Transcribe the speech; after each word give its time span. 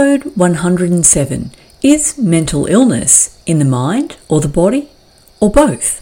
Episode 0.00 0.34
107 0.34 1.50
Is 1.82 2.16
mental 2.16 2.64
illness 2.64 3.38
in 3.44 3.58
the 3.58 3.66
mind 3.66 4.16
or 4.30 4.40
the 4.40 4.48
body, 4.48 4.88
or 5.40 5.50
both? 5.50 6.00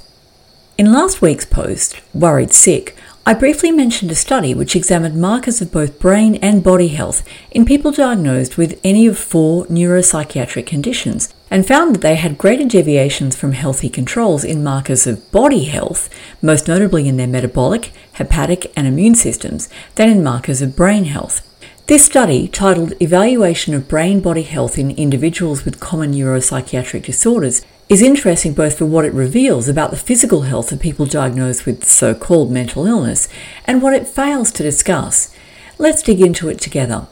In 0.79 0.93
last 0.93 1.21
week's 1.21 1.45
post, 1.45 2.01
Worried 2.15 2.53
Sick, 2.53 2.97
I 3.27 3.35
briefly 3.35 3.73
mentioned 3.73 4.13
a 4.13 4.15
study 4.15 4.55
which 4.55 4.77
examined 4.77 5.21
markers 5.21 5.61
of 5.61 5.73
both 5.73 5.99
brain 5.99 6.37
and 6.37 6.63
body 6.63 6.89
health 6.89 7.29
in 7.51 7.65
people 7.65 7.91
diagnosed 7.91 8.57
with 8.57 8.79
any 8.85 9.05
of 9.09 9.19
four 9.19 9.67
neuropsychiatric 9.67 10.65
conditions 10.65 11.35
and 11.51 11.67
found 11.67 11.97
that 11.97 12.01
they 12.01 12.15
had 12.15 12.39
greater 12.39 12.69
deviations 12.69 13.35
from 13.35 13.51
healthy 13.51 13.89
controls 13.89 14.45
in 14.45 14.63
markers 14.63 15.09
of 15.09 15.29
body 15.33 15.65
health, 15.65 16.09
most 16.41 16.69
notably 16.69 17.09
in 17.09 17.17
their 17.17 17.27
metabolic, 17.27 17.93
hepatic, 18.13 18.73
and 18.77 18.87
immune 18.87 19.17
systems, 19.17 19.69
than 19.97 20.09
in 20.09 20.23
markers 20.23 20.63
of 20.63 20.77
brain 20.77 21.07
health. 21.07 21.48
This 21.89 22.05
study, 22.05 22.49
titled 22.49 22.93
Evaluation 23.01 23.73
of 23.73 23.89
Brain 23.89 24.21
Body 24.21 24.43
Health 24.43 24.79
in 24.79 24.91
Individuals 24.91 25.65
with 25.65 25.81
Common 25.81 26.13
Neuropsychiatric 26.13 27.05
Disorders, 27.05 27.65
is 27.89 28.03
interesting 28.03 28.53
both 28.53 28.77
for 28.77 28.85
what 28.85 29.07
it 29.07 29.15
reveals 29.15 29.71
about 29.71 29.91
the 29.91 29.97
physical 29.97 30.43
health 30.43 30.71
of 30.71 30.81
people 30.81 31.07
diagnosed 31.07 31.65
with 31.65 31.87
so 31.87 32.15
called 32.15 32.53
mental 32.53 32.87
illness 32.87 33.27
and 33.65 33.81
what 33.81 33.95
it 33.95 34.07
fails 34.07 34.53
to 34.53 34.63
discuss. 34.63 35.35
Let's 35.79 36.03
dig 36.03 36.21
into 36.21 36.51
it 36.51 36.61
together. 36.61 37.07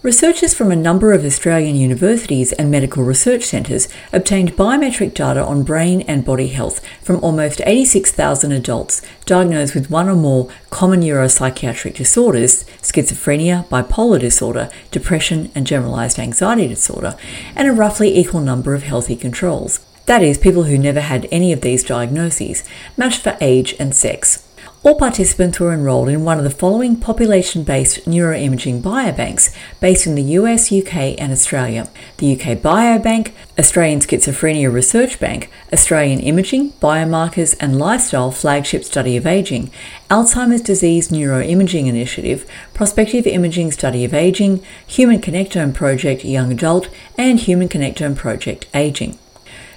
Researchers 0.00 0.54
from 0.54 0.70
a 0.70 0.76
number 0.76 1.12
of 1.12 1.24
Australian 1.24 1.74
universities 1.74 2.52
and 2.52 2.70
medical 2.70 3.02
research 3.02 3.42
centres 3.42 3.88
obtained 4.12 4.52
biometric 4.52 5.12
data 5.12 5.44
on 5.44 5.64
brain 5.64 6.02
and 6.02 6.24
body 6.24 6.46
health 6.46 6.80
from 7.02 7.16
almost 7.16 7.60
86,000 7.66 8.52
adults 8.52 9.02
diagnosed 9.26 9.74
with 9.74 9.90
one 9.90 10.08
or 10.08 10.14
more 10.14 10.48
common 10.70 11.00
neuropsychiatric 11.00 11.96
disorders 11.96 12.62
schizophrenia, 12.80 13.66
bipolar 13.66 14.20
disorder, 14.20 14.70
depression, 14.92 15.50
and 15.56 15.66
generalised 15.66 16.20
anxiety 16.20 16.68
disorder 16.68 17.16
and 17.56 17.66
a 17.66 17.72
roughly 17.72 18.16
equal 18.16 18.40
number 18.40 18.76
of 18.76 18.84
healthy 18.84 19.16
controls. 19.16 19.80
That 20.06 20.22
is, 20.22 20.38
people 20.38 20.62
who 20.62 20.78
never 20.78 21.00
had 21.00 21.26
any 21.32 21.52
of 21.52 21.62
these 21.62 21.82
diagnoses, 21.82 22.62
matched 22.96 23.22
for 23.22 23.36
age 23.40 23.74
and 23.80 23.96
sex. 23.96 24.47
All 24.84 24.94
participants 24.94 25.58
were 25.58 25.72
enrolled 25.72 26.08
in 26.08 26.24
one 26.24 26.38
of 26.38 26.44
the 26.44 26.50
following 26.50 26.94
population 26.94 27.64
based 27.64 28.04
neuroimaging 28.04 28.80
biobanks 28.80 29.52
based 29.80 30.06
in 30.06 30.14
the 30.14 30.22
US, 30.22 30.70
UK, 30.70 31.20
and 31.20 31.32
Australia 31.32 31.88
the 32.18 32.32
UK 32.34 32.58
Biobank, 32.58 33.32
Australian 33.58 33.98
Schizophrenia 33.98 34.72
Research 34.72 35.18
Bank, 35.18 35.50
Australian 35.72 36.20
Imaging, 36.20 36.70
Biomarkers 36.74 37.56
and 37.58 37.76
Lifestyle 37.76 38.30
Flagship 38.30 38.84
Study 38.84 39.16
of 39.16 39.26
Aging, 39.26 39.72
Alzheimer's 40.10 40.62
Disease 40.62 41.08
Neuroimaging 41.08 41.88
Initiative, 41.88 42.48
Prospective 42.72 43.26
Imaging 43.26 43.72
Study 43.72 44.04
of 44.04 44.14
Aging, 44.14 44.64
Human 44.86 45.20
Connectome 45.20 45.74
Project 45.74 46.24
Young 46.24 46.52
Adult, 46.52 46.88
and 47.16 47.40
Human 47.40 47.68
Connectome 47.68 48.16
Project 48.16 48.66
Aging. 48.72 49.18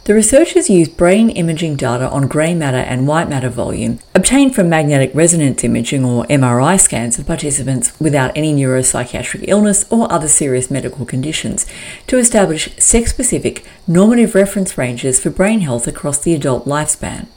The 0.06 0.16
researchers 0.16 0.68
used 0.68 0.98
brain 0.98 1.30
imaging 1.30 1.76
data 1.76 2.10
on 2.10 2.28
grey 2.28 2.56
matter 2.56 2.78
and 2.78 3.08
white 3.08 3.30
matter 3.30 3.50
volume 3.50 4.00
obtained 4.16 4.56
from 4.56 4.68
magnetic 4.68 5.12
resonance 5.14 5.64
imaging 5.64 6.04
or 6.04 6.26
MRI 6.26 6.80
scans 6.80 7.20
of 7.20 7.28
participants 7.28 7.94
without 8.00 8.36
any 8.36 8.52
neuropsychiatric 8.52 9.46
illness 9.48 9.86
or 9.92 10.12
other 10.12 10.28
serious 10.28 10.72
medical 10.72 11.06
conditions 11.06 11.68
to 12.08 12.18
establish 12.18 12.76
sex 12.78 13.12
specific 13.12 13.64
normative 13.88 14.34
reference 14.34 14.76
ranges 14.76 15.20
for 15.20 15.30
brain 15.30 15.60
health 15.60 15.86
across 15.86 16.18
the 16.18 16.34
adult 16.34 16.66
lifespan. 16.66 17.28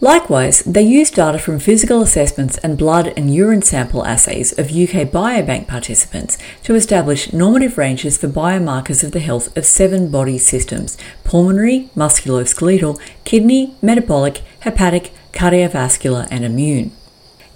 Likewise, 0.00 0.60
they 0.60 0.82
used 0.82 1.16
data 1.16 1.40
from 1.40 1.58
physical 1.58 2.02
assessments 2.02 2.56
and 2.58 2.78
blood 2.78 3.12
and 3.16 3.34
urine 3.34 3.62
sample 3.62 4.06
assays 4.06 4.56
of 4.56 4.66
UK 4.66 5.10
Biobank 5.10 5.66
participants 5.66 6.38
to 6.62 6.76
establish 6.76 7.32
normative 7.32 7.76
ranges 7.76 8.16
for 8.16 8.28
biomarkers 8.28 9.02
of 9.02 9.10
the 9.10 9.18
health 9.18 9.56
of 9.56 9.66
seven 9.66 10.08
body 10.08 10.38
systems 10.38 10.96
pulmonary, 11.24 11.90
musculoskeletal, 11.96 13.00
kidney, 13.24 13.74
metabolic, 13.82 14.42
hepatic, 14.60 15.12
cardiovascular, 15.32 16.28
and 16.30 16.44
immune. 16.44 16.92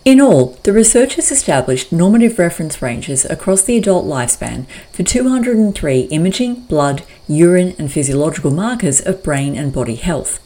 In 0.04 0.20
all, 0.20 0.58
the 0.64 0.72
researchers 0.72 1.30
established 1.30 1.92
normative 1.92 2.40
reference 2.40 2.82
ranges 2.82 3.24
across 3.24 3.62
the 3.62 3.76
adult 3.76 4.04
lifespan 4.04 4.66
for 4.90 5.04
203 5.04 6.00
imaging, 6.00 6.62
blood, 6.62 7.04
urine, 7.28 7.76
and 7.78 7.92
physiological 7.92 8.50
markers 8.50 9.00
of 9.00 9.22
brain 9.22 9.56
and 9.56 9.72
body 9.72 9.94
health. 9.94 10.40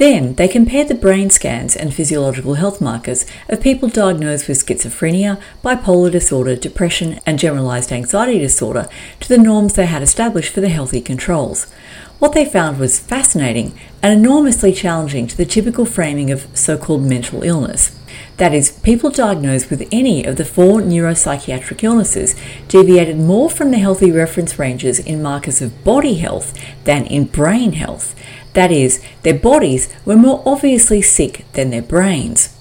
Then 0.00 0.32
they 0.36 0.48
compared 0.48 0.88
the 0.88 0.94
brain 0.94 1.28
scans 1.28 1.76
and 1.76 1.92
physiological 1.92 2.54
health 2.54 2.80
markers 2.80 3.26
of 3.50 3.60
people 3.60 3.90
diagnosed 3.90 4.48
with 4.48 4.64
schizophrenia, 4.64 5.38
bipolar 5.62 6.10
disorder, 6.10 6.56
depression, 6.56 7.20
and 7.26 7.38
generalized 7.38 7.92
anxiety 7.92 8.38
disorder 8.38 8.88
to 9.20 9.28
the 9.28 9.36
norms 9.36 9.74
they 9.74 9.84
had 9.84 10.00
established 10.00 10.54
for 10.54 10.62
the 10.62 10.70
healthy 10.70 11.02
controls. 11.02 11.70
What 12.18 12.32
they 12.32 12.46
found 12.46 12.78
was 12.78 12.98
fascinating 12.98 13.78
and 14.02 14.14
enormously 14.14 14.72
challenging 14.72 15.26
to 15.26 15.36
the 15.36 15.44
typical 15.44 15.84
framing 15.84 16.30
of 16.30 16.48
so 16.54 16.78
called 16.78 17.02
mental 17.02 17.42
illness. 17.42 17.94
That 18.38 18.54
is, 18.54 18.72
people 18.80 19.10
diagnosed 19.10 19.68
with 19.68 19.86
any 19.92 20.24
of 20.24 20.36
the 20.36 20.46
four 20.46 20.80
neuropsychiatric 20.80 21.84
illnesses 21.84 22.34
deviated 22.68 23.18
more 23.18 23.50
from 23.50 23.70
the 23.70 23.78
healthy 23.78 24.10
reference 24.10 24.58
ranges 24.58 24.98
in 24.98 25.22
markers 25.22 25.60
of 25.60 25.84
body 25.84 26.14
health 26.14 26.58
than 26.84 27.04
in 27.04 27.24
brain 27.24 27.72
health. 27.72 28.14
That 28.54 28.72
is, 28.72 29.02
their 29.22 29.38
bodies 29.38 29.88
were 30.04 30.16
more 30.16 30.42
obviously 30.44 31.02
sick 31.02 31.44
than 31.52 31.70
their 31.70 31.82
brains. 31.82 32.56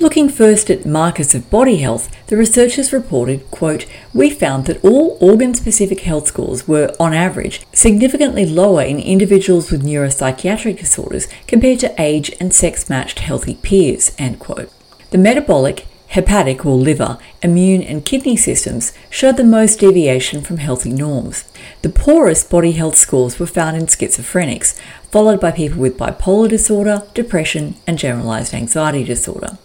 Looking 0.00 0.28
first 0.28 0.70
at 0.70 0.86
markers 0.86 1.34
of 1.34 1.50
body 1.50 1.78
health, 1.78 2.08
the 2.28 2.36
researchers 2.36 2.92
reported, 2.92 3.50
quote, 3.50 3.84
We 4.14 4.30
found 4.30 4.66
that 4.66 4.84
all 4.84 5.18
organ 5.20 5.54
specific 5.54 6.00
health 6.00 6.28
scores 6.28 6.68
were, 6.68 6.94
on 7.00 7.14
average, 7.14 7.66
significantly 7.72 8.46
lower 8.46 8.82
in 8.82 9.00
individuals 9.00 9.72
with 9.72 9.82
neuropsychiatric 9.84 10.78
disorders 10.78 11.26
compared 11.48 11.80
to 11.80 12.00
age 12.00 12.30
and 12.38 12.54
sex 12.54 12.88
matched 12.88 13.18
healthy 13.18 13.56
peers, 13.56 14.12
end 14.18 14.38
quote. 14.38 14.70
The 15.10 15.18
metabolic, 15.18 15.87
hepatic 16.08 16.64
or 16.64 16.74
liver, 16.74 17.18
immune, 17.42 17.82
and 17.82 18.04
kidney 18.04 18.36
systems 18.36 18.92
showed 19.10 19.36
the 19.36 19.44
most 19.44 19.80
deviation 19.80 20.42
from 20.42 20.56
healthy 20.56 20.90
norms. 20.90 21.44
The 21.82 21.90
poorest 21.90 22.50
body 22.50 22.72
health 22.72 22.96
scores 22.96 23.38
were 23.38 23.46
found 23.46 23.76
in 23.76 23.86
schizophrenics, 23.86 24.78
followed 25.10 25.40
by 25.40 25.50
people 25.50 25.78
with 25.78 25.98
bipolar 25.98 26.48
disorder, 26.48 27.04
depression, 27.14 27.74
and 27.86 27.98
generalized 27.98 28.54
anxiety 28.54 29.04
disorder. 29.04 29.58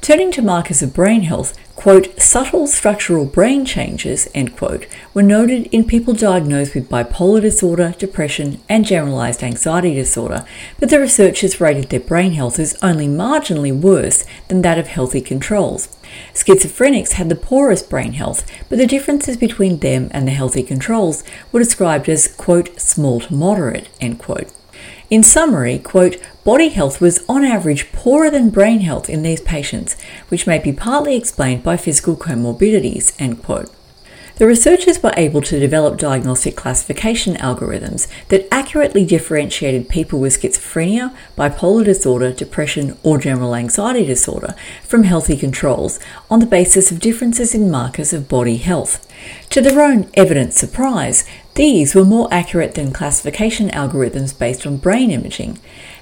Turning 0.00 0.32
to 0.32 0.40
markers 0.40 0.80
of 0.80 0.94
brain 0.94 1.22
health, 1.22 1.58
quote, 1.76 2.18
subtle 2.18 2.66
structural 2.66 3.26
brain 3.26 3.66
changes, 3.66 4.28
end 4.34 4.56
quote, 4.56 4.86
were 5.12 5.22
noted 5.22 5.66
in 5.66 5.84
people 5.84 6.14
diagnosed 6.14 6.74
with 6.74 6.88
bipolar 6.88 7.42
disorder, 7.42 7.94
depression, 7.98 8.58
and 8.66 8.86
generalized 8.86 9.42
anxiety 9.42 9.94
disorder, 9.94 10.46
but 10.78 10.88
the 10.88 10.98
researchers 10.98 11.60
rated 11.60 11.90
their 11.90 12.00
brain 12.00 12.32
health 12.32 12.58
as 12.58 12.78
only 12.82 13.06
marginally 13.06 13.78
worse 13.78 14.24
than 14.48 14.62
that 14.62 14.78
of 14.78 14.86
healthy 14.86 15.20
controls. 15.20 15.94
Schizophrenics 16.32 17.12
had 17.12 17.28
the 17.28 17.36
poorest 17.36 17.90
brain 17.90 18.14
health, 18.14 18.50
but 18.70 18.78
the 18.78 18.86
differences 18.86 19.36
between 19.36 19.80
them 19.80 20.08
and 20.12 20.26
the 20.26 20.32
healthy 20.32 20.62
controls 20.62 21.22
were 21.52 21.60
described 21.60 22.08
as, 22.08 22.26
quote, 22.26 22.80
small 22.80 23.20
to 23.20 23.34
moderate, 23.34 23.90
end 24.00 24.18
quote. 24.18 24.50
In 25.10 25.24
summary, 25.24 25.80
quote, 25.80 26.18
body 26.44 26.68
health 26.68 27.00
was 27.00 27.24
on 27.28 27.44
average 27.44 27.90
poorer 27.90 28.30
than 28.30 28.50
brain 28.50 28.78
health 28.78 29.10
in 29.10 29.22
these 29.22 29.40
patients, 29.40 30.00
which 30.28 30.46
may 30.46 30.60
be 30.60 30.72
partly 30.72 31.16
explained 31.16 31.64
by 31.64 31.76
physical 31.76 32.16
comorbidities, 32.16 33.12
end 33.20 33.42
quote. 33.42 33.68
The 34.40 34.46
researchers 34.46 35.02
were 35.02 35.12
able 35.18 35.42
to 35.42 35.60
develop 35.60 35.98
diagnostic 35.98 36.56
classification 36.56 37.34
algorithms 37.34 38.08
that 38.28 38.48
accurately 38.50 39.04
differentiated 39.04 39.90
people 39.90 40.18
with 40.18 40.40
schizophrenia, 40.40 41.14
bipolar 41.36 41.84
disorder, 41.84 42.32
depression, 42.32 42.96
or 43.02 43.18
general 43.18 43.54
anxiety 43.54 44.06
disorder 44.06 44.54
from 44.82 45.02
healthy 45.02 45.36
controls 45.36 46.00
on 46.30 46.40
the 46.40 46.46
basis 46.46 46.90
of 46.90 47.00
differences 47.00 47.54
in 47.54 47.70
markers 47.70 48.14
of 48.14 48.30
body 48.30 48.56
health. 48.56 49.06
To 49.50 49.60
their 49.60 49.82
own 49.82 50.08
evident 50.14 50.54
surprise, 50.54 51.26
these 51.54 51.94
were 51.94 52.06
more 52.06 52.32
accurate 52.32 52.76
than 52.76 52.94
classification 52.94 53.68
algorithms 53.68 54.38
based 54.38 54.66
on 54.66 54.78
brain 54.78 55.10
imaging. 55.10 55.58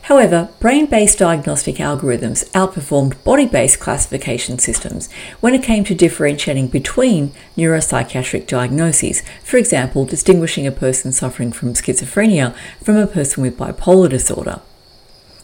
However, 0.09 0.49
brain 0.59 0.87
based 0.87 1.19
diagnostic 1.19 1.77
algorithms 1.77 2.49
outperformed 2.53 3.23
body 3.25 3.45
based 3.45 3.79
classification 3.79 4.59
systems 4.59 5.13
when 5.41 5.55
it 5.55 5.63
came 5.63 5.85
to 5.85 5.95
differentiating 5.95 6.69
between 6.69 7.35
neuropsychiatric 7.59 8.47
diagnoses, 8.47 9.23
for 9.45 9.59
example, 9.59 10.07
distinguishing 10.07 10.67
a 10.67 10.73
person 10.73 11.13
suffering 11.13 11.53
from 11.53 11.75
schizophrenia 11.75 12.57
from 12.83 12.97
a 12.97 13.07
person 13.07 13.43
with 13.43 13.59
bipolar 13.59 14.09
disorder. 14.09 14.63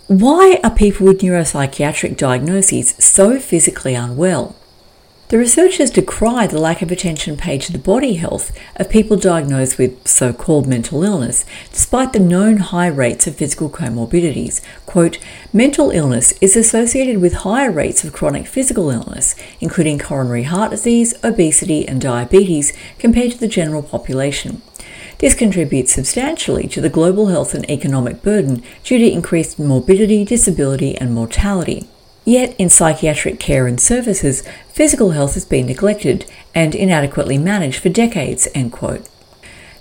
Why 0.06 0.58
are 0.64 0.70
people 0.70 1.08
with 1.08 1.20
neuropsychiatric 1.20 2.16
diagnoses 2.16 2.94
so 2.98 3.38
physically 3.38 3.94
unwell? 3.94 4.56
The 5.34 5.40
researchers 5.40 5.90
decry 5.90 6.46
the 6.46 6.60
lack 6.60 6.80
of 6.80 6.92
attention 6.92 7.36
paid 7.36 7.60
to 7.62 7.72
the 7.72 7.78
body 7.80 8.14
health 8.14 8.56
of 8.76 8.88
people 8.88 9.16
diagnosed 9.16 9.78
with 9.78 10.06
so 10.06 10.32
called 10.32 10.68
mental 10.68 11.02
illness, 11.02 11.44
despite 11.72 12.12
the 12.12 12.20
known 12.20 12.58
high 12.58 12.86
rates 12.86 13.26
of 13.26 13.34
physical 13.34 13.68
comorbidities. 13.68 14.60
Quote, 14.86 15.18
mental 15.52 15.90
illness 15.90 16.34
is 16.40 16.54
associated 16.54 17.20
with 17.20 17.42
higher 17.42 17.72
rates 17.72 18.04
of 18.04 18.12
chronic 18.12 18.46
physical 18.46 18.90
illness, 18.90 19.34
including 19.58 19.98
coronary 19.98 20.44
heart 20.44 20.70
disease, 20.70 21.14
obesity, 21.24 21.84
and 21.88 22.00
diabetes, 22.00 22.72
compared 23.00 23.32
to 23.32 23.38
the 23.38 23.48
general 23.48 23.82
population. 23.82 24.62
This 25.18 25.34
contributes 25.34 25.92
substantially 25.92 26.68
to 26.68 26.80
the 26.80 26.88
global 26.88 27.26
health 27.26 27.54
and 27.54 27.68
economic 27.68 28.22
burden 28.22 28.62
due 28.84 28.98
to 28.98 29.10
increased 29.10 29.58
morbidity, 29.58 30.24
disability, 30.24 30.96
and 30.96 31.12
mortality. 31.12 31.88
Yet, 32.24 32.54
in 32.58 32.70
psychiatric 32.70 33.38
care 33.38 33.66
and 33.66 33.80
services, 33.80 34.42
physical 34.68 35.10
health 35.10 35.34
has 35.34 35.44
been 35.44 35.66
neglected 35.66 36.24
and 36.54 36.74
inadequately 36.74 37.38
managed 37.38 37.80
for 37.80 37.90
decades. 37.90 38.48
End 38.54 38.72
quote. 38.72 39.08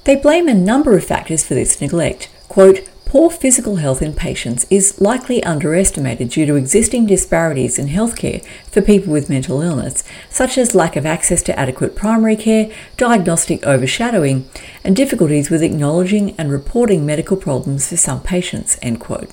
They 0.03 0.17
blame 0.17 0.49
a 0.49 0.53
number 0.53 0.97
of 0.97 1.05
factors 1.05 1.45
for 1.45 1.53
this 1.53 1.79
neglect. 1.79 2.29
Quote, 2.49 2.89
Poor 3.13 3.29
physical 3.29 3.75
health 3.75 4.01
in 4.01 4.11
patients 4.11 4.65
is 4.71 4.99
likely 4.99 5.43
underestimated 5.43 6.29
due 6.29 6.47
to 6.47 6.55
existing 6.55 7.05
disparities 7.05 7.77
in 7.77 7.87
healthcare 7.87 8.43
for 8.71 8.81
people 8.81 9.13
with 9.13 9.29
mental 9.29 9.61
illness, 9.61 10.03
such 10.31 10.57
as 10.57 10.73
lack 10.73 10.95
of 10.95 11.05
access 11.05 11.43
to 11.43 11.57
adequate 11.57 11.95
primary 11.95 12.35
care, 12.35 12.71
diagnostic 12.97 13.63
overshadowing, 13.67 14.49
and 14.83 14.95
difficulties 14.95 15.51
with 15.51 15.61
acknowledging 15.61 16.33
and 16.39 16.51
reporting 16.51 17.05
medical 17.05 17.37
problems 17.37 17.87
for 17.87 17.97
some 17.97 18.19
patients. 18.19 18.79
End 18.81 18.99
quote. 18.99 19.29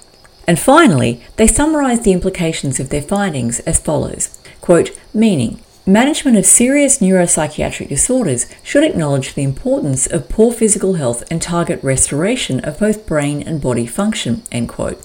And 0.50 0.58
finally, 0.58 1.22
they 1.36 1.46
summarise 1.46 2.00
the 2.00 2.10
implications 2.10 2.80
of 2.80 2.88
their 2.88 3.02
findings 3.02 3.60
as 3.60 3.78
follows 3.78 4.36
quote, 4.60 4.90
meaning, 5.14 5.60
Management 5.86 6.36
of 6.36 6.44
serious 6.44 6.98
neuropsychiatric 6.98 7.88
disorders 7.88 8.46
should 8.64 8.82
acknowledge 8.82 9.34
the 9.34 9.44
importance 9.44 10.08
of 10.08 10.28
poor 10.28 10.52
physical 10.52 10.94
health 10.94 11.22
and 11.30 11.40
target 11.40 11.78
restoration 11.84 12.58
of 12.64 12.80
both 12.80 13.06
brain 13.06 13.40
and 13.46 13.60
body 13.60 13.86
function. 13.86 14.42
End 14.50 14.68
quote. 14.68 15.00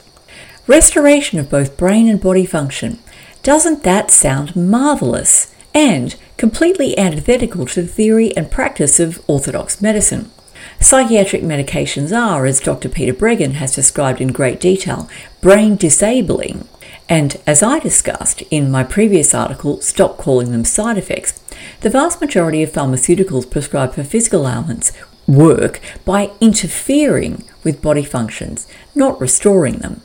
Restoration 0.66 1.38
of 1.38 1.52
both 1.52 1.78
brain 1.78 2.10
and 2.10 2.20
body 2.20 2.48
function. 2.48 2.98
Doesn't 3.44 3.84
that 3.84 4.10
sound 4.10 4.56
marvellous? 4.56 5.54
And 5.76 6.16
completely 6.38 6.98
antithetical 6.98 7.68
to 7.68 7.84
the 7.84 7.88
theory 7.88 8.36
and 8.36 8.50
practice 8.50 9.00
of 9.00 9.24
orthodox 9.28 9.80
medicine. 9.80 10.32
Psychiatric 10.80 11.42
medications 11.42 12.16
are, 12.16 12.46
as 12.46 12.60
Dr. 12.60 12.90
Peter 12.90 13.14
Breggin 13.14 13.54
has 13.54 13.74
described 13.74 14.22
in 14.22 14.30
great 14.30 14.60
detail, 14.60 15.10
brain 15.42 15.76
disabling. 15.76 16.68
And 17.08 17.40
as 17.46 17.64
I 17.64 17.80
discussed 17.80 18.42
in 18.52 18.72
my 18.72 18.84
previous 18.84 19.34
article, 19.34 19.82
Stop 19.82 20.18
Calling 20.18 20.52
Them 20.52 20.66
Side 20.66 20.98
Effects, 20.98 21.42
the 21.82 21.90
vast 21.90 22.20
majority 22.20 22.64
of 22.64 22.72
pharmaceuticals 22.72 23.50
prescribed 23.50 23.96
for 23.96 24.04
physical 24.04 24.48
ailments 24.48 24.92
work 25.28 25.80
by 26.04 26.32
interfering 26.40 27.44
with 27.64 27.82
body 27.82 28.04
functions, 28.04 28.68
not 28.94 29.20
restoring 29.20 29.78
them. 29.78 30.02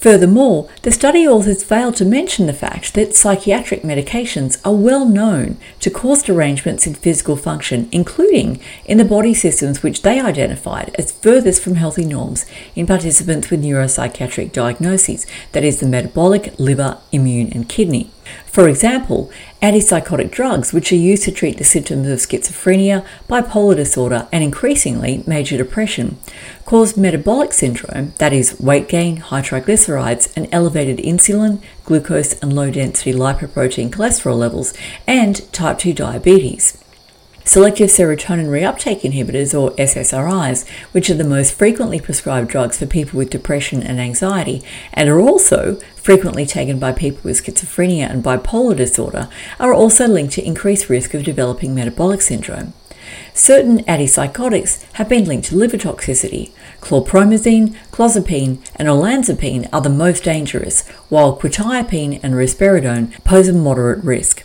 Furthermore, 0.00 0.68
the 0.82 0.92
study 0.92 1.26
authors 1.26 1.64
failed 1.64 1.96
to 1.96 2.04
mention 2.04 2.46
the 2.46 2.52
fact 2.52 2.94
that 2.94 3.16
psychiatric 3.16 3.82
medications 3.82 4.60
are 4.64 4.74
well 4.74 5.04
known 5.04 5.56
to 5.80 5.90
cause 5.90 6.22
derangements 6.22 6.86
in 6.86 6.94
physical 6.94 7.36
function, 7.36 7.88
including 7.90 8.60
in 8.84 8.98
the 8.98 9.04
body 9.04 9.34
systems 9.34 9.82
which 9.82 10.02
they 10.02 10.20
identified 10.20 10.94
as 10.96 11.10
furthest 11.10 11.60
from 11.60 11.74
healthy 11.74 12.04
norms 12.04 12.46
in 12.76 12.86
participants 12.86 13.50
with 13.50 13.60
neuropsychiatric 13.60 14.52
diagnoses, 14.52 15.26
that 15.50 15.64
is, 15.64 15.80
the 15.80 15.86
metabolic, 15.86 16.56
liver, 16.60 16.98
immune, 17.10 17.50
and 17.52 17.68
kidney. 17.68 18.08
For 18.46 18.68
example, 18.68 19.30
antipsychotic 19.62 20.30
drugs, 20.30 20.72
which 20.72 20.90
are 20.92 20.96
used 20.96 21.24
to 21.24 21.32
treat 21.32 21.58
the 21.58 21.64
symptoms 21.64 22.08
of 22.08 22.18
schizophrenia, 22.18 23.04
bipolar 23.28 23.76
disorder, 23.76 24.26
and 24.32 24.42
increasingly 24.42 25.22
major 25.26 25.56
depression, 25.56 26.18
cause 26.64 26.96
metabolic 26.96 27.52
syndrome, 27.52 28.14
that 28.18 28.32
is, 28.32 28.58
weight 28.58 28.88
gain, 28.88 29.18
high 29.18 29.42
triglycerides, 29.42 30.32
and 30.36 30.48
elevated 30.50 30.98
insulin, 30.98 31.60
glucose, 31.84 32.32
and 32.40 32.52
low 32.52 32.70
density 32.70 33.12
lipoprotein 33.12 33.90
cholesterol 33.90 34.36
levels, 34.36 34.74
and 35.06 35.50
type 35.52 35.78
2 35.78 35.92
diabetes. 35.92 36.82
Selective 37.48 37.88
serotonin 37.88 38.48
reuptake 38.48 39.00
inhibitors, 39.00 39.58
or 39.58 39.70
SSRIs, 39.76 40.68
which 40.92 41.08
are 41.08 41.14
the 41.14 41.24
most 41.24 41.54
frequently 41.54 41.98
prescribed 41.98 42.50
drugs 42.50 42.78
for 42.78 42.84
people 42.84 43.16
with 43.16 43.30
depression 43.30 43.82
and 43.82 43.98
anxiety, 43.98 44.62
and 44.92 45.08
are 45.08 45.18
also 45.18 45.76
frequently 45.96 46.44
taken 46.44 46.78
by 46.78 46.92
people 46.92 47.22
with 47.24 47.42
schizophrenia 47.42 48.10
and 48.10 48.22
bipolar 48.22 48.76
disorder, 48.76 49.30
are 49.58 49.72
also 49.72 50.06
linked 50.06 50.34
to 50.34 50.44
increased 50.44 50.90
risk 50.90 51.14
of 51.14 51.24
developing 51.24 51.74
metabolic 51.74 52.20
syndrome. 52.20 52.74
Certain 53.32 53.82
antipsychotics 53.84 54.84
have 54.96 55.08
been 55.08 55.24
linked 55.24 55.48
to 55.48 55.56
liver 55.56 55.78
toxicity. 55.78 56.52
Chlorpromazine, 56.82 57.74
clozapine, 57.90 58.58
and 58.76 58.88
olanzapine 58.88 59.66
are 59.72 59.80
the 59.80 59.88
most 59.88 60.22
dangerous, 60.22 60.86
while 61.08 61.34
quetiapine 61.34 62.20
and 62.22 62.34
risperidone 62.34 63.24
pose 63.24 63.48
a 63.48 63.54
moderate 63.54 64.04
risk. 64.04 64.44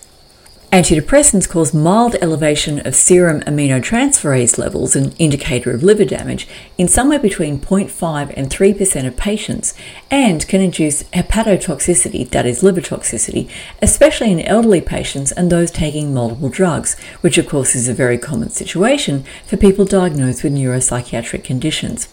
Antidepressants 0.73 1.47
cause 1.47 1.71
mild 1.71 2.15
elevation 2.15 2.79
of 2.79 2.95
serum 2.95 3.41
aminotransferase 3.41 4.57
levels, 4.57 4.95
an 4.95 5.11
indicator 5.19 5.69
of 5.69 5.83
liver 5.83 6.03
damage, 6.03 6.47
in 6.79 6.87
somewhere 6.87 7.19
between 7.19 7.59
0.5 7.59 8.33
and 8.35 8.49
3% 8.49 9.05
of 9.05 9.15
patients, 9.15 9.75
and 10.09 10.47
can 10.47 10.61
induce 10.61 11.03
hepatotoxicity, 11.03 12.27
that 12.31 12.47
is, 12.47 12.63
liver 12.63 12.81
toxicity, 12.81 13.47
especially 13.83 14.31
in 14.31 14.41
elderly 14.41 14.81
patients 14.81 15.31
and 15.31 15.51
those 15.51 15.69
taking 15.69 16.11
multiple 16.11 16.49
drugs, 16.49 16.99
which 17.21 17.37
of 17.37 17.47
course 17.47 17.75
is 17.75 17.87
a 17.87 17.93
very 17.93 18.17
common 18.17 18.49
situation 18.49 19.23
for 19.45 19.57
people 19.57 19.85
diagnosed 19.85 20.43
with 20.43 20.53
neuropsychiatric 20.53 21.43
conditions. 21.43 22.07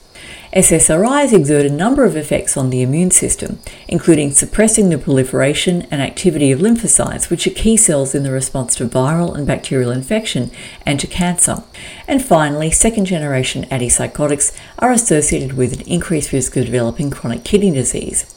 SSRIs 0.53 1.33
exert 1.33 1.65
a 1.65 1.71
number 1.71 2.05
of 2.05 2.17
effects 2.17 2.57
on 2.57 2.71
the 2.71 2.83
immune 2.83 3.13
system, 3.13 3.61
including 3.87 4.33
suppressing 4.33 4.89
the 4.89 4.99
proliferation 4.99 5.83
and 5.93 6.03
activity 6.03 6.51
of 6.51 6.59
lymphocytes, 6.59 7.31
which 7.31 7.47
are 7.47 7.51
key 7.51 7.77
cells 7.77 8.17
in 8.17 8.25
the 8.25 8.33
response 8.33 8.75
to 8.75 8.85
viral 8.85 9.37
and 9.37 9.47
bacterial 9.47 9.93
infection 9.93 10.51
and 10.85 10.99
to 10.99 11.07
cancer. 11.07 11.63
And 12.09 12.25
finally, 12.25 12.73
second 12.73 13.05
generation 13.05 13.65
antipsychotics 13.67 14.59
are 14.81 14.91
associated 14.91 15.53
with 15.53 15.73
an 15.73 15.87
increased 15.87 16.33
risk 16.33 16.57
of 16.57 16.67
developing 16.67 17.11
chronic 17.11 17.45
kidney 17.45 17.71
disease. 17.71 18.35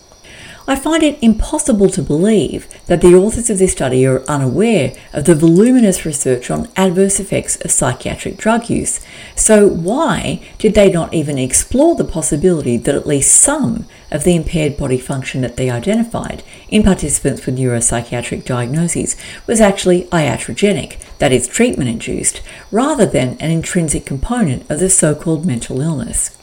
I 0.66 0.78
find 0.78 1.04
it 1.04 1.22
impossible 1.22 1.90
to 1.90 2.02
believe 2.02 2.70
that 2.86 3.02
the 3.02 3.14
authors 3.14 3.50
of 3.50 3.58
this 3.58 3.74
study 3.74 4.06
are 4.06 4.24
unaware 4.30 4.94
of 5.12 5.26
the 5.26 5.36
voluminous 5.36 6.06
research 6.06 6.50
on 6.50 6.70
adverse 6.78 7.20
effects 7.20 7.58
of 7.58 7.72
psychiatric 7.72 8.38
drug 8.38 8.70
use. 8.70 9.02
So, 9.36 9.68
why 9.68 10.42
did 10.60 10.74
they 10.74 10.90
not 10.90 11.14
even 11.14 11.38
explore 11.38 11.96
the 11.96 12.06
possibility 12.06 12.78
that 12.78 12.96
at 12.96 13.06
least 13.06 13.36
some 13.36 13.88
of 14.10 14.24
the 14.24 14.38
impaired 14.38 14.78
body 14.78 14.98
function 14.98 15.42
that 15.42 15.58
they 15.58 15.70
identified 15.70 16.44
in 16.70 16.84
participants 16.84 17.46
with 17.46 17.58
neuropsychiatric 17.58 18.46
diagnoses 18.46 19.18
was 19.46 19.60
actually 19.60 20.06
iatrogenic, 20.06 20.98
that 21.18 21.34
is, 21.34 21.46
treatment 21.46 21.90
induced, 21.90 22.42
rather 22.72 23.06
than 23.06 23.38
an 23.40 23.52
intrinsic 23.52 24.06
component 24.06 24.70
of 24.72 24.80
the 24.80 24.90
so 24.90 25.14
called 25.14 25.46
mental 25.46 25.82
illness? 25.82 26.38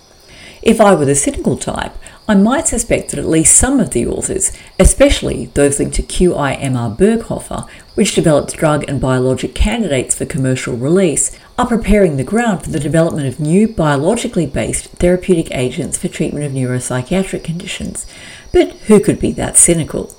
If 0.63 0.79
I 0.79 0.95
were 0.95 1.07
the 1.07 1.15
cynical 1.15 1.57
type, 1.57 1.95
I 2.31 2.35
might 2.35 2.69
suspect 2.69 3.11
that 3.11 3.19
at 3.19 3.27
least 3.27 3.57
some 3.57 3.81
of 3.81 3.91
the 3.91 4.07
authors, 4.07 4.53
especially 4.79 5.47
those 5.55 5.81
linked 5.81 5.97
to 5.97 6.03
QIMR 6.05 6.97
Berghofer, 6.97 7.69
which 7.97 8.15
developed 8.15 8.57
drug 8.57 8.85
and 8.89 9.01
biologic 9.01 9.53
candidates 9.53 10.15
for 10.15 10.27
commercial 10.27 10.77
release, 10.77 11.37
are 11.59 11.67
preparing 11.67 12.17
the 12.17 12.23
ground 12.23 12.63
for 12.63 12.71
the 12.71 12.79
development 12.79 13.27
of 13.27 13.41
new 13.41 13.67
biologically 13.67 14.47
based 14.47 14.91
therapeutic 14.91 15.51
agents 15.51 15.99
for 15.99 16.07
treatment 16.07 16.45
of 16.45 16.53
neuropsychiatric 16.53 17.43
conditions. 17.43 18.07
But 18.53 18.75
who 18.87 19.01
could 19.01 19.19
be 19.19 19.33
that 19.33 19.57
cynical? 19.57 20.15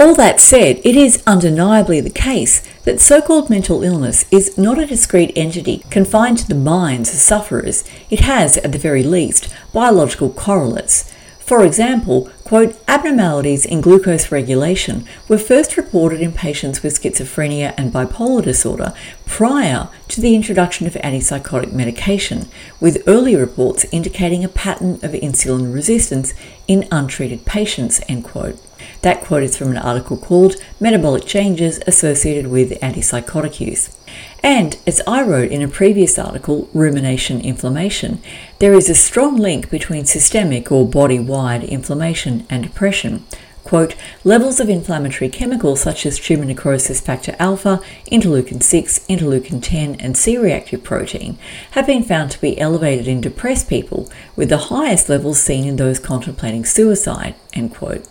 All 0.00 0.14
that 0.14 0.40
said, 0.40 0.80
it 0.82 0.96
is 0.96 1.22
undeniably 1.26 2.00
the 2.00 2.08
case 2.08 2.66
that 2.84 3.02
so 3.02 3.20
called 3.20 3.50
mental 3.50 3.82
illness 3.82 4.24
is 4.30 4.56
not 4.56 4.78
a 4.78 4.86
discrete 4.86 5.32
entity 5.36 5.84
confined 5.90 6.38
to 6.38 6.48
the 6.48 6.54
minds 6.54 7.12
of 7.12 7.18
sufferers. 7.18 7.84
It 8.08 8.20
has, 8.20 8.56
at 8.56 8.72
the 8.72 8.78
very 8.78 9.02
least, 9.02 9.54
biological 9.74 10.30
correlates. 10.30 11.10
For 11.46 11.64
example, 11.64 12.30
Quote, 12.44 12.76
abnormalities 12.86 13.64
in 13.64 13.80
glucose 13.80 14.30
regulation 14.30 15.06
were 15.28 15.38
first 15.38 15.78
reported 15.78 16.20
in 16.20 16.30
patients 16.30 16.82
with 16.82 17.00
schizophrenia 17.00 17.72
and 17.78 17.90
bipolar 17.90 18.44
disorder 18.44 18.92
prior 19.24 19.88
to 20.08 20.20
the 20.20 20.34
introduction 20.34 20.86
of 20.86 20.92
antipsychotic 20.92 21.72
medication, 21.72 22.46
with 22.80 23.02
early 23.06 23.34
reports 23.34 23.86
indicating 23.90 24.44
a 24.44 24.48
pattern 24.48 24.96
of 24.96 25.12
insulin 25.12 25.72
resistance 25.72 26.34
in 26.68 26.86
untreated 26.92 27.46
patients, 27.46 28.02
end 28.08 28.24
quote. 28.24 28.60
That 29.04 29.20
quote 29.20 29.42
is 29.42 29.54
from 29.54 29.70
an 29.70 29.76
article 29.76 30.16
called 30.16 30.56
Metabolic 30.80 31.26
Changes 31.26 31.78
Associated 31.86 32.46
with 32.46 32.80
Antipsychotic 32.80 33.60
Use. 33.60 33.94
And 34.42 34.78
as 34.86 35.02
I 35.06 35.22
wrote 35.22 35.50
in 35.50 35.60
a 35.60 35.68
previous 35.68 36.18
article, 36.18 36.70
Rumination 36.72 37.38
Inflammation, 37.42 38.22
there 38.60 38.72
is 38.72 38.88
a 38.88 38.94
strong 38.94 39.36
link 39.36 39.68
between 39.68 40.06
systemic 40.06 40.72
or 40.72 40.88
body 40.88 41.18
wide 41.18 41.64
inflammation 41.64 42.46
and 42.48 42.62
depression. 42.62 43.26
Quote, 43.62 43.94
levels 44.24 44.58
of 44.58 44.70
inflammatory 44.70 45.28
chemicals 45.28 45.82
such 45.82 46.06
as 46.06 46.18
tumor 46.18 46.46
necrosis 46.46 47.02
factor 47.02 47.36
alpha, 47.38 47.82
interleukin 48.10 48.62
6, 48.62 49.00
interleukin 49.00 49.62
10, 49.62 49.96
and 49.96 50.16
C 50.16 50.38
reactive 50.38 50.82
protein 50.82 51.36
have 51.72 51.86
been 51.86 52.04
found 52.04 52.30
to 52.30 52.40
be 52.40 52.58
elevated 52.58 53.06
in 53.06 53.20
depressed 53.20 53.68
people, 53.68 54.10
with 54.34 54.48
the 54.48 54.72
highest 54.72 55.10
levels 55.10 55.42
seen 55.42 55.66
in 55.66 55.76
those 55.76 55.98
contemplating 55.98 56.64
suicide. 56.64 57.34
End 57.52 57.74
quote. 57.74 58.08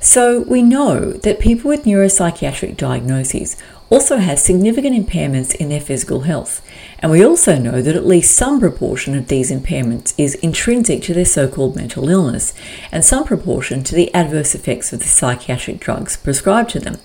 So 0.00 0.40
we 0.40 0.62
know 0.62 1.12
that 1.12 1.40
people 1.40 1.68
with 1.68 1.84
neuropsychiatric 1.84 2.76
diagnoses 2.76 3.56
also 3.88 4.16
have 4.16 4.38
significant 4.38 4.94
impairments 4.96 5.54
in 5.54 5.68
their 5.68 5.80
physical 5.80 6.22
health, 6.22 6.60
and 6.98 7.10
we 7.10 7.24
also 7.24 7.56
know 7.56 7.80
that 7.80 7.94
at 7.94 8.06
least 8.06 8.34
some 8.34 8.58
proportion 8.58 9.14
of 9.14 9.28
these 9.28 9.50
impairments 9.50 10.12
is 10.18 10.34
intrinsic 10.36 11.02
to 11.02 11.14
their 11.14 11.24
so 11.24 11.46
called 11.46 11.76
mental 11.76 12.08
illness, 12.08 12.52
and 12.90 13.04
some 13.04 13.24
proportion 13.24 13.84
to 13.84 13.94
the 13.94 14.12
adverse 14.12 14.54
effects 14.54 14.92
of 14.92 14.98
the 14.98 15.06
psychiatric 15.06 15.78
drugs 15.78 16.16
prescribed 16.16 16.70
to 16.70 16.80
them. 16.80 16.98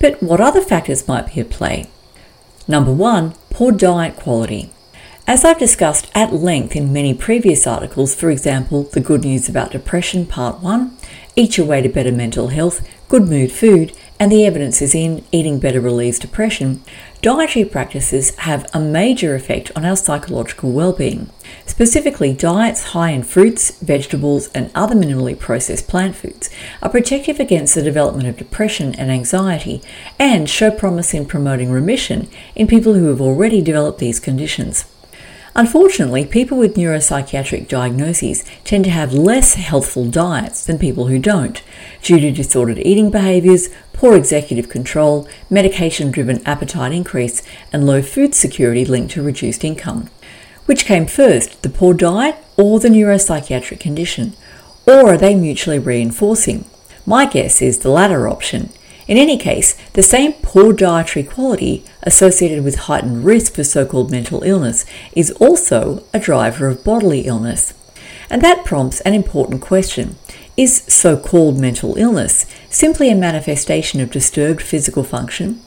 But 0.00 0.22
what 0.22 0.40
other 0.40 0.62
factors 0.62 1.06
might 1.06 1.34
be 1.34 1.40
at 1.40 1.50
play? 1.50 1.88
Number 2.66 2.92
one, 2.92 3.34
poor 3.50 3.70
diet 3.70 4.16
quality. 4.16 4.70
As 5.26 5.44
I've 5.44 5.58
discussed 5.58 6.10
at 6.14 6.34
length 6.34 6.76
in 6.76 6.92
many 6.92 7.14
previous 7.14 7.66
articles, 7.66 8.14
for 8.14 8.30
example, 8.30 8.82
The 8.82 9.00
Good 9.00 9.24
News 9.24 9.48
About 9.48 9.72
Depression, 9.72 10.26
Part 10.26 10.60
1, 10.60 10.96
Eat 11.36 11.58
Your 11.58 11.66
Way 11.66 11.82
to 11.82 11.88
Better 11.88 12.12
Mental 12.12 12.46
Health, 12.48 12.88
Good 13.08 13.28
Mood 13.28 13.50
Food, 13.50 13.92
and 14.20 14.30
the 14.30 14.46
evidence 14.46 14.80
is 14.80 14.94
in 14.94 15.24
Eating 15.32 15.58
Better 15.58 15.80
Relieves 15.80 16.20
Depression, 16.20 16.80
dietary 17.22 17.64
practices 17.64 18.36
have 18.36 18.70
a 18.72 18.78
major 18.78 19.34
effect 19.34 19.72
on 19.74 19.84
our 19.84 19.96
psychological 19.96 20.70
well-being. 20.70 21.28
Specifically, 21.66 22.32
diets 22.32 22.92
high 22.92 23.10
in 23.10 23.24
fruits, 23.24 23.76
vegetables, 23.80 24.46
and 24.52 24.70
other 24.76 24.94
minimally 24.94 25.36
processed 25.36 25.88
plant 25.88 26.14
foods 26.14 26.50
are 26.80 26.88
protective 26.88 27.40
against 27.40 27.74
the 27.74 27.82
development 27.82 28.28
of 28.28 28.36
depression 28.36 28.94
and 28.94 29.10
anxiety 29.10 29.82
and 30.20 30.48
show 30.48 30.70
promise 30.70 31.12
in 31.12 31.26
promoting 31.26 31.72
remission 31.72 32.28
in 32.54 32.68
people 32.68 32.94
who 32.94 33.06
have 33.06 33.20
already 33.20 33.60
developed 33.60 33.98
these 33.98 34.20
conditions. 34.20 34.84
Unfortunately, 35.56 36.24
people 36.24 36.58
with 36.58 36.74
neuropsychiatric 36.74 37.68
diagnoses 37.68 38.44
tend 38.64 38.84
to 38.84 38.90
have 38.90 39.12
less 39.12 39.54
healthful 39.54 40.06
diets 40.06 40.66
than 40.66 40.78
people 40.78 41.06
who 41.06 41.18
don't, 41.20 41.62
due 42.02 42.18
to 42.18 42.32
disordered 42.32 42.78
eating 42.78 43.08
behaviours, 43.08 43.68
poor 43.92 44.16
executive 44.16 44.68
control, 44.68 45.28
medication 45.48 46.10
driven 46.10 46.44
appetite 46.44 46.90
increase, 46.90 47.40
and 47.72 47.86
low 47.86 48.02
food 48.02 48.34
security 48.34 48.84
linked 48.84 49.12
to 49.12 49.22
reduced 49.22 49.62
income. 49.62 50.10
Which 50.66 50.86
came 50.86 51.06
first, 51.06 51.62
the 51.62 51.68
poor 51.68 51.94
diet 51.94 52.36
or 52.56 52.80
the 52.80 52.88
neuropsychiatric 52.88 53.78
condition? 53.78 54.32
Or 54.86 55.10
are 55.10 55.16
they 55.16 55.36
mutually 55.36 55.78
reinforcing? 55.78 56.64
My 57.06 57.26
guess 57.26 57.62
is 57.62 57.78
the 57.78 57.90
latter 57.90 58.26
option. 58.26 58.70
In 59.06 59.18
any 59.18 59.36
case, 59.36 59.76
the 59.92 60.02
same 60.02 60.32
poor 60.34 60.72
dietary 60.72 61.24
quality 61.24 61.84
associated 62.02 62.64
with 62.64 62.86
heightened 62.86 63.24
risk 63.24 63.54
for 63.54 63.64
so 63.64 63.84
called 63.84 64.10
mental 64.10 64.42
illness 64.42 64.86
is 65.14 65.30
also 65.32 66.04
a 66.14 66.18
driver 66.18 66.68
of 66.68 66.84
bodily 66.84 67.22
illness. 67.22 67.74
And 68.30 68.40
that 68.42 68.64
prompts 68.64 69.00
an 69.02 69.14
important 69.14 69.60
question 69.60 70.16
Is 70.56 70.82
so 70.88 71.16
called 71.16 71.58
mental 71.58 71.96
illness 71.96 72.46
simply 72.70 73.10
a 73.10 73.14
manifestation 73.14 74.00
of 74.00 74.10
disturbed 74.10 74.62
physical 74.62 75.04
function? 75.04 75.60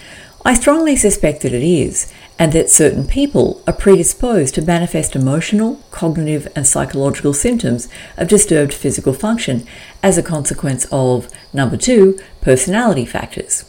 I 0.43 0.53
strongly 0.53 0.95
suspect 0.95 1.41
that 1.41 1.53
it 1.53 1.63
is, 1.63 2.11
and 2.39 2.53
that 2.53 2.69
certain 2.69 3.07
people 3.07 3.61
are 3.65 3.73
predisposed 3.73 4.55
to 4.55 4.61
manifest 4.61 5.15
emotional, 5.15 5.81
cognitive, 5.91 6.47
and 6.55 6.67
psychological 6.67 7.33
symptoms 7.33 7.87
of 8.15 8.27
disturbed 8.27 8.73
physical 8.73 9.13
function 9.13 9.65
as 10.03 10.17
a 10.17 10.23
consequence 10.23 10.85
of, 10.91 11.29
number 11.53 11.77
two, 11.77 12.17
personality 12.41 13.05
factors. 13.05 13.65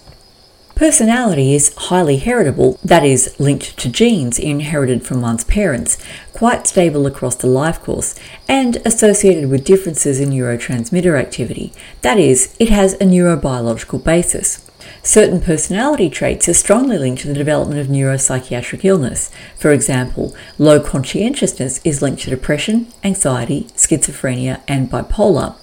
Personality 0.74 1.54
is 1.54 1.74
highly 1.74 2.18
heritable, 2.18 2.78
that 2.84 3.04
is, 3.04 3.34
linked 3.40 3.76
to 3.78 3.88
genes 3.88 4.38
inherited 4.38 5.04
from 5.04 5.20
one's 5.20 5.42
parents, 5.42 5.98
quite 6.32 6.68
stable 6.68 7.04
across 7.04 7.34
the 7.34 7.48
life 7.48 7.82
course, 7.82 8.14
and 8.46 8.76
associated 8.84 9.50
with 9.50 9.64
differences 9.64 10.20
in 10.20 10.30
neurotransmitter 10.30 11.18
activity, 11.18 11.72
that 12.02 12.16
is, 12.16 12.54
it 12.60 12.68
has 12.68 12.92
a 12.94 12.98
neurobiological 12.98 14.04
basis. 14.04 14.67
Certain 15.08 15.40
personality 15.40 16.10
traits 16.10 16.50
are 16.50 16.52
strongly 16.52 16.98
linked 16.98 17.22
to 17.22 17.28
the 17.28 17.32
development 17.32 17.80
of 17.80 17.86
neuropsychiatric 17.86 18.84
illness. 18.84 19.30
For 19.56 19.72
example, 19.72 20.36
low 20.58 20.80
conscientiousness 20.80 21.80
is 21.82 22.02
linked 22.02 22.20
to 22.24 22.30
depression, 22.30 22.88
anxiety, 23.02 23.68
schizophrenia, 23.74 24.60
and 24.68 24.90
bipolar 24.90 25.54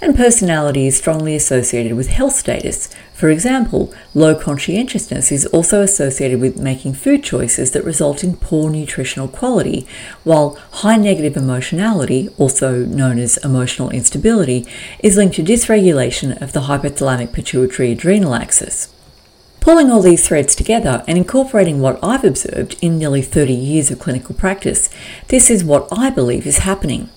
and 0.00 0.16
personality 0.16 0.86
is 0.86 0.96
strongly 0.96 1.36
associated 1.36 1.94
with 1.94 2.08
health 2.08 2.34
status. 2.34 2.88
For 3.20 3.28
example, 3.28 3.92
low 4.14 4.34
conscientiousness 4.34 5.30
is 5.30 5.44
also 5.44 5.82
associated 5.82 6.40
with 6.40 6.58
making 6.58 6.94
food 6.94 7.22
choices 7.22 7.72
that 7.72 7.84
result 7.84 8.24
in 8.24 8.34
poor 8.34 8.70
nutritional 8.70 9.28
quality, 9.28 9.86
while 10.24 10.58
high 10.72 10.96
negative 10.96 11.36
emotionality, 11.36 12.30
also 12.38 12.86
known 12.86 13.18
as 13.18 13.36
emotional 13.44 13.90
instability, 13.90 14.66
is 15.00 15.18
linked 15.18 15.36
to 15.36 15.42
dysregulation 15.42 16.40
of 16.40 16.54
the 16.54 16.60
hypothalamic 16.60 17.34
pituitary 17.34 17.92
adrenal 17.92 18.34
axis. 18.34 18.88
Pulling 19.60 19.90
all 19.90 20.00
these 20.00 20.26
threads 20.26 20.56
together 20.56 21.04
and 21.06 21.18
incorporating 21.18 21.82
what 21.82 22.02
I've 22.02 22.24
observed 22.24 22.78
in 22.80 22.98
nearly 22.98 23.20
30 23.20 23.52
years 23.52 23.90
of 23.90 23.98
clinical 23.98 24.34
practice, 24.34 24.88
this 25.28 25.50
is 25.50 25.62
what 25.62 25.88
I 25.92 26.08
believe 26.08 26.46
is 26.46 26.60
happening. 26.60 27.10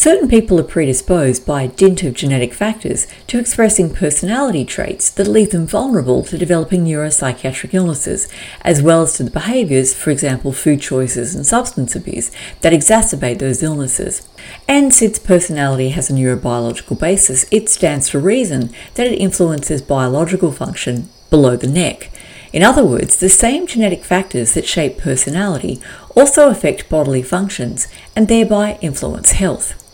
Certain 0.00 0.28
people 0.28 0.60
are 0.60 0.62
predisposed 0.62 1.44
by 1.44 1.66
dint 1.66 2.04
of 2.04 2.14
genetic 2.14 2.54
factors 2.54 3.08
to 3.26 3.36
expressing 3.36 3.92
personality 3.92 4.64
traits 4.64 5.10
that 5.10 5.26
leave 5.26 5.50
them 5.50 5.66
vulnerable 5.66 6.22
to 6.22 6.38
developing 6.38 6.84
neuropsychiatric 6.84 7.74
illnesses, 7.74 8.28
as 8.60 8.80
well 8.80 9.02
as 9.02 9.14
to 9.14 9.24
the 9.24 9.30
behaviours, 9.32 9.92
for 9.92 10.10
example, 10.10 10.52
food 10.52 10.80
choices 10.80 11.34
and 11.34 11.44
substance 11.44 11.96
abuse, 11.96 12.30
that 12.60 12.72
exacerbate 12.72 13.40
those 13.40 13.60
illnesses. 13.60 14.28
And 14.68 14.94
since 14.94 15.18
personality 15.18 15.88
has 15.88 16.08
a 16.08 16.12
neurobiological 16.12 17.00
basis, 17.00 17.44
it 17.50 17.68
stands 17.68 18.10
to 18.10 18.20
reason 18.20 18.70
that 18.94 19.08
it 19.08 19.16
influences 19.16 19.82
biological 19.82 20.52
function 20.52 21.08
below 21.28 21.56
the 21.56 21.66
neck. 21.66 22.12
In 22.52 22.62
other 22.62 22.84
words, 22.84 23.16
the 23.16 23.28
same 23.28 23.66
genetic 23.66 24.04
factors 24.04 24.54
that 24.54 24.64
shape 24.64 24.96
personality 24.96 25.82
also 26.14 26.50
affect 26.50 26.88
bodily 26.88 27.20
functions 27.20 27.88
and 28.14 28.28
thereby 28.28 28.78
influence 28.80 29.32
health. 29.32 29.86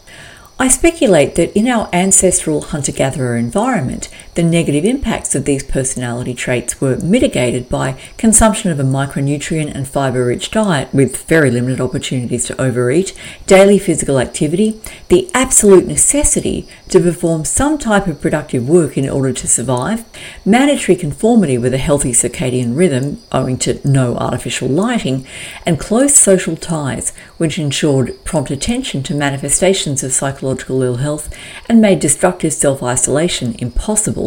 I 0.57 0.69
speculate 0.69 1.35
that 1.35 1.57
in 1.59 1.67
our 1.67 1.89
ancestral 1.93 2.61
hunter 2.61 2.93
gatherer 2.93 3.37
environment, 3.37 4.09
the 4.35 4.43
negative 4.43 4.85
impacts 4.85 5.35
of 5.35 5.45
these 5.45 5.63
personality 5.63 6.35
traits 6.35 6.81
were 6.81 6.97
mitigated 6.97 7.69
by 7.69 7.97
consumption 8.19 8.71
of 8.71 8.81
a 8.81 8.83
micronutrient 8.83 9.73
and 9.73 9.87
fiber 9.87 10.27
rich 10.27 10.51
diet 10.51 10.93
with 10.93 11.25
very 11.27 11.51
limited 11.51 11.81
opportunities 11.81 12.45
to 12.47 12.61
overeat, 12.61 13.13
daily 13.47 13.79
physical 13.79 14.19
activity, 14.19 14.81
the 15.09 15.31
absolute 15.35 15.87
necessity 15.87 16.69
to 16.89 16.99
perform 16.99 17.45
some 17.45 17.79
type 17.79 18.07
of 18.07 18.21
productive 18.21 18.69
work 18.69 18.99
in 18.99 19.09
order 19.09 19.33
to 19.33 19.47
survive, 19.47 20.05
mandatory 20.45 20.97
conformity 20.97 21.57
with 21.57 21.73
a 21.73 21.79
healthy 21.79 22.13
circadian 22.13 22.77
rhythm 22.77 23.23
owing 23.31 23.57
to 23.57 23.81
no 23.87 24.17
artificial 24.17 24.69
lighting, 24.69 25.27
and 25.65 25.79
close 25.79 26.15
social 26.15 26.57
ties, 26.57 27.11
which 27.37 27.59
ensured 27.59 28.25
prompt 28.25 28.51
attention 28.51 29.03
to 29.03 29.15
manifestations 29.15 30.03
of 30.03 30.13
psychological 30.13 30.83
ill 30.83 30.97
health 30.97 31.33
and 31.69 31.81
made 31.81 32.01
destructive 32.01 32.53
self 32.53 32.83
isolation 32.83 33.55
impossible. 33.59 34.24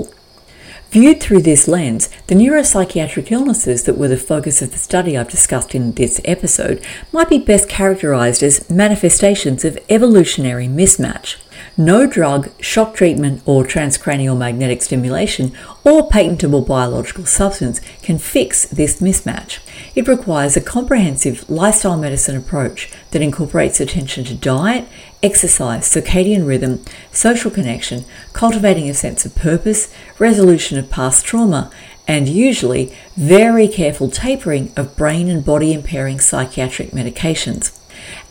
Viewed 0.92 1.20
through 1.20 1.42
this 1.42 1.68
lens, 1.68 2.08
the 2.28 2.36
neuropsychiatric 2.36 3.30
illnesses 3.30 3.84
that 3.84 3.98
were 3.98 4.08
the 4.08 4.16
focus 4.16 4.62
of 4.62 4.72
the 4.72 4.78
study 4.78 5.18
I've 5.18 5.30
discussed 5.30 5.76
in 5.76 5.92
this 5.92 6.22
episode 6.24 6.82
might 7.12 7.28
be 7.30 7.40
best 7.40 7.68
characterized 7.68 8.42
as 8.42 8.70
manifestations 8.70 9.66
of 9.66 9.78
evolutionary 9.90 10.68
mismatch. 10.68 11.36
No 11.76 12.08
drug, 12.08 12.50
shock 12.62 12.96
treatment, 12.96 13.42
or 13.46 13.64
transcranial 13.64 14.38
magnetic 14.38 14.82
stimulation 14.82 15.52
or 15.84 16.10
patentable 16.10 16.62
biological 16.62 17.26
substance 17.26 17.82
can 18.02 18.18
fix 18.18 18.66
this 18.68 19.02
mismatch. 19.02 19.60
It 19.94 20.08
requires 20.08 20.56
a 20.56 20.62
comprehensive 20.62 21.50
lifestyle 21.50 21.98
medicine 21.98 22.38
approach 22.38 22.92
that 23.12 23.22
incorporates 23.22 23.80
attention 23.80 24.24
to 24.26 24.36
diet, 24.36 24.88
exercise, 25.24 25.84
circadian 25.84 26.48
rhythm, 26.48 26.84
social 27.12 27.52
connection, 27.52 28.06
cultivating 28.34 28.90
a 28.90 28.94
sense 28.94 29.26
of 29.26 29.36
purpose, 29.36 29.94
resolution 30.20 30.78
of 30.78 30.90
past 30.90 31.26
trauma, 31.26 31.72
and 32.08 32.30
usually 32.30 32.94
very 33.16 33.68
careful 33.68 34.10
tapering 34.10 34.72
of 34.78 34.96
brain 34.96 35.28
and 35.28 35.44
body 35.44 35.74
impairing 35.74 36.20
psychiatric 36.20 36.92
medications. 36.92 37.78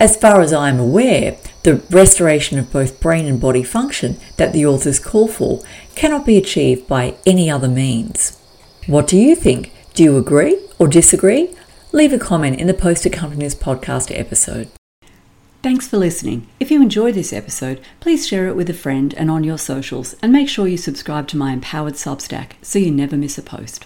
As 0.01 0.17
far 0.17 0.41
as 0.41 0.53
I 0.53 0.69
am 0.69 0.79
aware, 0.79 1.37
the 1.63 1.83
restoration 1.91 2.59
of 2.59 2.73
both 2.73 3.01
brain 3.01 3.27
and 3.27 3.41
body 3.41 3.63
function 3.63 4.19
that 4.37 4.53
the 4.53 4.65
authors 4.65 4.99
call 4.99 5.29
for 5.29 5.63
cannot 5.95 6.25
be 6.25 6.39
achieved 6.39 6.87
by 6.87 7.17
any 7.27 7.51
other 7.51 7.69
means. 7.69 8.39
What 8.87 9.07
do 9.07 9.19
you 9.19 9.35
think? 9.35 9.73
Do 9.95 10.03
you 10.05 10.17
agree 10.17 10.59
or 10.79 10.89
disagree? 10.89 11.55
Leave 11.93 12.13
a 12.13 12.19
comment 12.19 12.61
in 12.61 12.67
the 12.67 12.75
post 12.75 13.05
accompanying 13.05 13.41
this 13.41 13.55
podcast 13.55 14.17
episode. 14.17 14.69
Thanks 15.67 15.89
for 15.89 15.97
listening. 15.97 16.47
If 16.61 16.71
you 16.71 16.81
enjoyed 16.81 17.15
this 17.15 17.33
episode, 17.33 17.81
please 17.99 18.25
share 18.25 18.47
it 18.47 18.55
with 18.55 18.71
a 18.71 18.73
friend 18.73 19.13
and 19.15 19.29
on 19.29 19.43
your 19.43 19.59
socials, 19.59 20.15
and 20.23 20.31
make 20.31 20.49
sure 20.49 20.69
you 20.69 20.77
subscribe 20.77 21.27
to 21.27 21.37
my 21.37 21.53
empowered 21.53 21.95
Substack 21.95 22.53
so 22.63 22.79
you 22.79 22.93
never 22.93 23.17
miss 23.17 23.37
a 23.37 23.43
post. 23.43 23.85